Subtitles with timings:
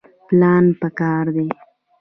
[0.27, 1.47] پلان پکار دی